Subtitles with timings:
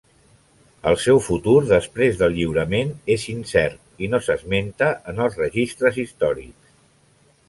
[0.91, 6.73] El seu futur després del lliurament és incert i no s'esmenta en els registres històrics.